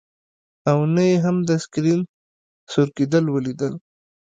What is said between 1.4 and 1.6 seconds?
د